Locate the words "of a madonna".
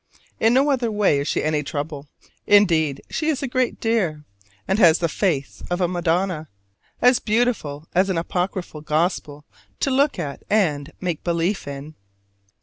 5.69-6.49